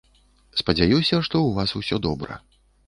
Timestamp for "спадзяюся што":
0.61-1.35